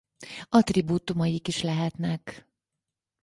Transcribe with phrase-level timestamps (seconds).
[0.59, 2.45] Attribútumaik is lehetnek.